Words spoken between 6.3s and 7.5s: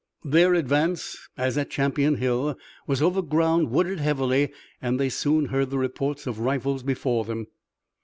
the rifles before them.